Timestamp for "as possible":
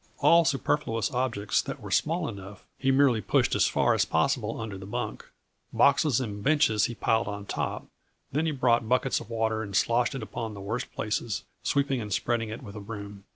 3.93-4.59